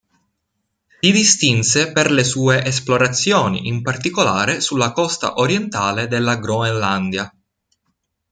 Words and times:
Si 0.99 1.11
distinse 1.11 1.91
per 1.91 2.09
le 2.11 2.23
sue 2.23 2.63
esplorazioni, 2.65 3.67
in 3.67 3.83
particolare 3.83 4.59
sulla 4.59 4.93
costa 4.93 5.35
orientale 5.35 6.07
della 6.07 6.37
Groenlandia. 6.37 7.31